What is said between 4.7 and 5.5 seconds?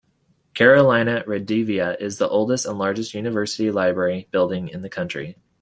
the country.